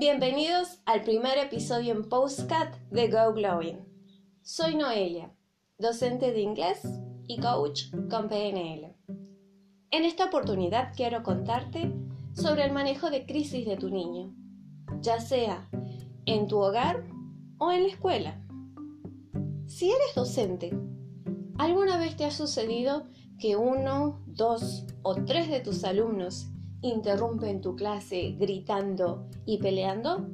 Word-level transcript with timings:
Bienvenidos 0.00 0.78
al 0.86 1.02
primer 1.02 1.38
episodio 1.38 1.92
en 1.92 2.08
Postcat 2.08 2.72
de 2.92 3.08
Go 3.08 3.32
Glowing. 3.32 3.84
Soy 4.42 4.76
Noelia, 4.76 5.34
docente 5.76 6.30
de 6.30 6.40
inglés 6.40 6.82
y 7.26 7.40
coach 7.40 7.90
con 8.08 8.28
PNL. 8.28 8.94
En 9.90 10.04
esta 10.04 10.26
oportunidad 10.26 10.92
quiero 10.94 11.24
contarte 11.24 11.92
sobre 12.32 12.64
el 12.64 12.70
manejo 12.70 13.10
de 13.10 13.26
crisis 13.26 13.66
de 13.66 13.76
tu 13.76 13.90
niño, 13.90 14.32
ya 15.00 15.18
sea 15.18 15.68
en 16.26 16.46
tu 16.46 16.58
hogar 16.58 17.02
o 17.58 17.72
en 17.72 17.82
la 17.82 17.88
escuela. 17.88 18.40
Si 19.66 19.90
eres 19.90 20.14
docente, 20.14 20.78
¿alguna 21.58 21.98
vez 21.98 22.16
te 22.16 22.24
ha 22.24 22.30
sucedido 22.30 23.08
que 23.40 23.56
uno, 23.56 24.22
dos 24.26 24.86
o 25.02 25.16
tres 25.24 25.50
de 25.50 25.58
tus 25.58 25.82
alumnos 25.82 26.46
interrumpen 26.82 27.60
tu 27.60 27.74
clase 27.76 28.36
gritando 28.38 29.28
y 29.44 29.58
peleando? 29.58 30.28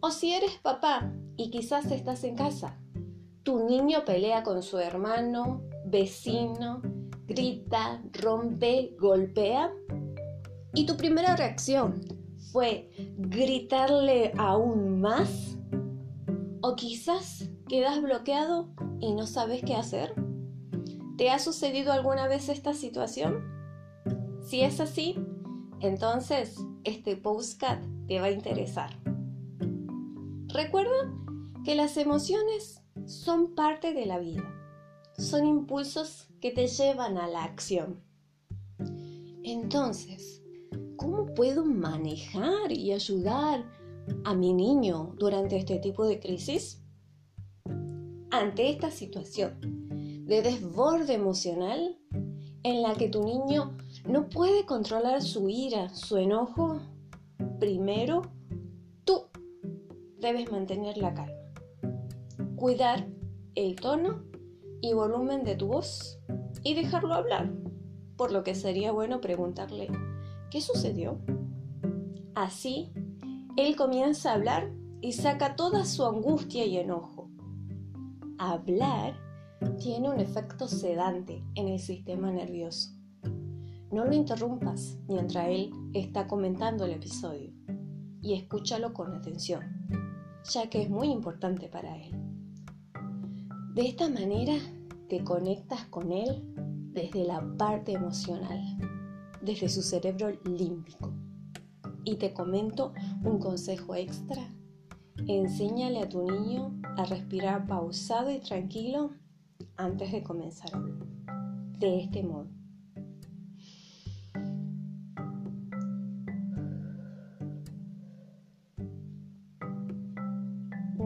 O 0.00 0.10
si 0.10 0.32
eres 0.32 0.58
papá 0.62 1.12
y 1.36 1.50
quizás 1.50 1.90
estás 1.90 2.24
en 2.24 2.36
casa, 2.36 2.78
tu 3.42 3.66
niño 3.66 4.04
pelea 4.04 4.42
con 4.42 4.62
su 4.62 4.78
hermano, 4.78 5.62
vecino, 5.86 6.82
grita, 7.26 8.02
rompe, 8.12 8.94
golpea. 8.98 9.72
Y 10.74 10.86
tu 10.86 10.96
primera 10.96 11.36
reacción 11.36 12.00
fue 12.52 12.90
gritarle 13.16 14.32
aún 14.38 15.00
más. 15.00 15.56
O 16.62 16.76
quizás 16.76 17.48
quedas 17.68 18.00
bloqueado 18.00 18.68
y 19.00 19.14
no 19.14 19.26
sabes 19.26 19.62
qué 19.64 19.74
hacer. 19.74 20.14
¿Te 21.18 21.30
ha 21.30 21.38
sucedido 21.38 21.92
alguna 21.92 22.28
vez 22.28 22.48
esta 22.48 22.74
situación? 22.74 23.61
Si 24.42 24.60
es 24.60 24.80
así, 24.80 25.16
entonces 25.80 26.56
este 26.84 27.16
postcat 27.16 27.82
te 28.08 28.20
va 28.20 28.26
a 28.26 28.32
interesar. 28.32 28.90
Recuerda 30.48 31.14
que 31.64 31.76
las 31.76 31.96
emociones 31.96 32.82
son 33.06 33.54
parte 33.54 33.94
de 33.94 34.04
la 34.04 34.18
vida. 34.18 34.42
Son 35.16 35.46
impulsos 35.46 36.28
que 36.40 36.50
te 36.50 36.66
llevan 36.66 37.18
a 37.18 37.28
la 37.28 37.44
acción. 37.44 38.02
Entonces, 39.44 40.42
¿cómo 40.96 41.26
puedo 41.34 41.64
manejar 41.64 42.72
y 42.72 42.92
ayudar 42.92 43.64
a 44.24 44.34
mi 44.34 44.52
niño 44.52 45.14
durante 45.18 45.56
este 45.56 45.78
tipo 45.78 46.04
de 46.04 46.18
crisis? 46.18 46.82
Ante 48.30 48.70
esta 48.70 48.90
situación, 48.90 49.58
de 50.26 50.42
desborde 50.42 51.14
emocional 51.14 51.98
en 52.64 52.82
la 52.82 52.94
que 52.94 53.08
tu 53.08 53.22
niño 53.22 53.76
no 54.04 54.28
puede 54.28 54.66
controlar 54.66 55.22
su 55.22 55.48
ira, 55.48 55.88
su 55.90 56.16
enojo, 56.16 56.80
primero 57.58 58.22
tú 59.04 59.26
debes 60.18 60.50
mantener 60.50 60.98
la 60.98 61.14
calma, 61.14 61.38
cuidar 62.56 63.06
el 63.54 63.76
tono 63.76 64.24
y 64.80 64.92
volumen 64.92 65.44
de 65.44 65.54
tu 65.54 65.68
voz 65.68 66.18
y 66.64 66.74
dejarlo 66.74 67.14
hablar, 67.14 67.52
por 68.16 68.32
lo 68.32 68.42
que 68.42 68.54
sería 68.54 68.92
bueno 68.92 69.20
preguntarle, 69.20 69.88
¿qué 70.50 70.60
sucedió? 70.60 71.18
Así, 72.34 72.92
él 73.56 73.76
comienza 73.76 74.30
a 74.30 74.34
hablar 74.34 74.72
y 75.00 75.12
saca 75.12 75.56
toda 75.56 75.84
su 75.84 76.04
angustia 76.04 76.64
y 76.64 76.78
enojo. 76.78 77.28
Hablar 78.38 79.14
tiene 79.78 80.10
un 80.10 80.18
efecto 80.18 80.66
sedante 80.66 81.44
en 81.54 81.68
el 81.68 81.78
sistema 81.78 82.32
nervioso. 82.32 83.01
No 83.92 84.06
lo 84.06 84.14
interrumpas 84.14 84.98
mientras 85.06 85.48
él 85.48 85.70
está 85.92 86.26
comentando 86.26 86.86
el 86.86 86.92
episodio 86.92 87.52
y 88.22 88.32
escúchalo 88.32 88.94
con 88.94 89.14
atención, 89.14 89.60
ya 90.50 90.70
que 90.70 90.80
es 90.80 90.88
muy 90.88 91.08
importante 91.08 91.68
para 91.68 91.94
él. 91.98 92.10
De 93.74 93.86
esta 93.86 94.08
manera 94.08 94.54
te 95.10 95.22
conectas 95.22 95.84
con 95.88 96.10
él 96.10 96.42
desde 96.94 97.26
la 97.26 97.42
parte 97.58 97.92
emocional, 97.92 98.62
desde 99.42 99.68
su 99.68 99.82
cerebro 99.82 100.30
límbico. 100.46 101.12
Y 102.04 102.16
te 102.16 102.32
comento 102.32 102.94
un 103.22 103.38
consejo 103.40 103.94
extra. 103.94 104.42
Enséñale 105.28 106.00
a 106.00 106.08
tu 106.08 106.22
niño 106.22 106.80
a 106.96 107.04
respirar 107.04 107.66
pausado 107.66 108.30
y 108.30 108.38
tranquilo 108.38 109.10
antes 109.76 110.12
de 110.12 110.22
comenzar. 110.22 110.70
De 111.78 112.00
este 112.00 112.22
modo. 112.22 112.61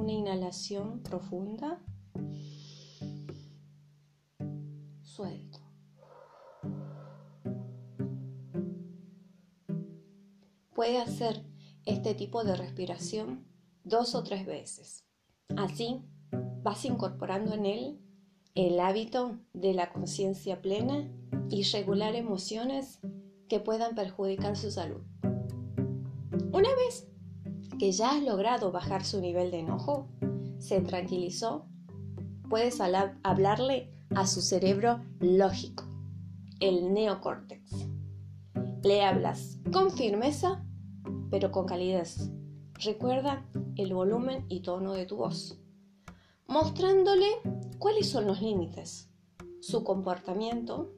Una 0.06 0.12
inhalación 0.12 1.02
profunda. 1.02 1.82
Suelto. 5.02 5.58
Puede 10.76 10.98
hacer 10.98 11.44
este 11.86 12.14
tipo 12.14 12.44
de 12.44 12.54
respiración 12.54 13.48
dos 13.82 14.14
o 14.14 14.22
tres 14.22 14.46
veces. 14.46 15.04
Así 15.56 16.04
vas 16.62 16.84
incorporando 16.84 17.54
en 17.54 17.66
él 17.66 18.00
el 18.54 18.78
hábito 18.78 19.40
de 19.54 19.74
la 19.74 19.92
conciencia 19.92 20.62
plena 20.62 21.10
y 21.50 21.64
regular 21.64 22.14
emociones 22.14 23.00
que 23.48 23.58
puedan 23.58 23.96
perjudicar 23.96 24.56
su 24.56 24.70
salud. 24.70 25.02
Una 26.52 26.72
vez 26.76 27.08
que 27.78 27.92
ya 27.92 28.12
has 28.12 28.22
logrado 28.22 28.72
bajar 28.72 29.04
su 29.04 29.20
nivel 29.20 29.50
de 29.50 29.60
enojo, 29.60 30.08
se 30.58 30.80
tranquilizó, 30.80 31.66
puedes 32.48 32.80
hablarle 32.80 33.92
a 34.14 34.26
su 34.26 34.40
cerebro 34.40 35.02
lógico, 35.20 35.84
el 36.60 36.92
neocórtex. 36.92 37.88
Le 38.82 39.02
hablas 39.02 39.58
con 39.72 39.90
firmeza, 39.90 40.64
pero 41.30 41.50
con 41.50 41.66
calidez. 41.66 42.30
Recuerda 42.74 43.46
el 43.76 43.92
volumen 43.94 44.46
y 44.48 44.60
tono 44.60 44.92
de 44.92 45.06
tu 45.06 45.16
voz, 45.16 45.58
mostrándole 46.46 47.26
cuáles 47.78 48.08
son 48.08 48.26
los 48.26 48.40
límites, 48.40 49.10
su 49.60 49.82
comportamiento 49.82 50.92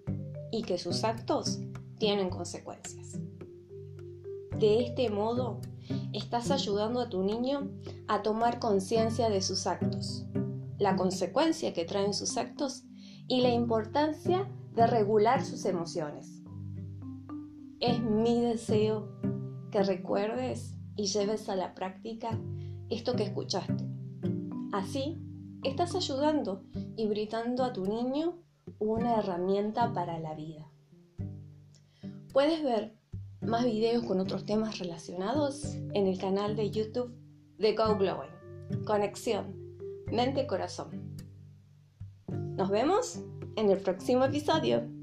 y 0.53 0.63
que 0.63 0.79
sus 0.79 1.05
actos 1.05 1.59
tienen 1.99 2.31
consecuencias. 2.31 3.19
De 4.59 4.85
este 4.85 5.09
modo, 5.09 5.61
estás 6.13 6.51
ayudando 6.51 7.01
a 7.01 7.09
tu 7.09 7.23
niño 7.23 7.71
a 8.07 8.23
tomar 8.23 8.59
conciencia 8.59 9.29
de 9.31 9.43
sus 9.43 9.67
actos, 9.67 10.27
la 10.79 10.97
consecuencia 10.97 11.73
que 11.73 11.85
traen 11.85 12.15
sus 12.15 12.37
actos 12.37 12.85
y 13.27 13.41
la 13.41 13.51
importancia 13.51 14.51
de 14.75 14.87
regular 14.87 15.45
sus 15.45 15.65
emociones. 15.65 16.43
Es 17.81 18.01
mi 18.03 18.41
deseo 18.41 19.09
que 19.71 19.83
recuerdes 19.83 20.75
y 20.97 21.07
lleves 21.07 21.49
a 21.49 21.57
la 21.57 21.75
práctica 21.75 22.39
esto 22.89 23.15
que 23.15 23.25
escuchaste. 23.25 23.85
Así 24.73 25.23
estás 25.63 25.95
ayudando 25.95 26.65
y 26.97 27.07
brindando 27.07 27.65
a 27.65 27.73
tu 27.73 27.87
niño 27.87 28.39
una 28.79 29.19
herramienta 29.19 29.93
para 29.93 30.19
la 30.19 30.35
vida. 30.35 30.71
Puedes 32.33 32.63
ver 32.63 32.98
más 33.41 33.65
videos 33.65 34.05
con 34.05 34.21
otros 34.21 34.45
temas 34.45 34.79
relacionados 34.79 35.75
en 35.95 36.07
el 36.07 36.19
canal 36.19 36.57
de 36.57 36.71
YouTube 36.71 37.15
de 37.59 37.75
Go 37.75 37.97
Glowing. 37.97 38.85
Conexión, 38.85 39.55
mente-corazón. 40.11 41.17
Nos 42.57 42.71
vemos 42.71 43.21
en 43.57 43.71
el 43.71 43.79
próximo 43.79 44.25
episodio. 44.25 44.98